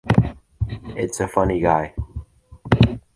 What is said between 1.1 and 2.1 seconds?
a funny guy.